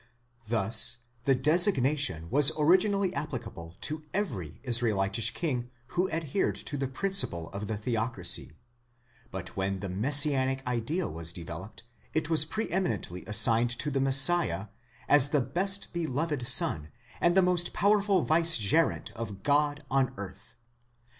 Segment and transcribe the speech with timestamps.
[0.47, 7.49] Thus the designation was originally applicable to every Israelitish king who adhered to the principle
[7.51, 8.53] of the theocracy;
[9.29, 11.83] but when the messianic idea was developed,
[12.15, 14.69] it was pre eminently assigned to the Messiah,
[15.07, 16.89] as the best beloved Son,
[17.19, 20.55] and the most powerful vicegerent of God on earth.?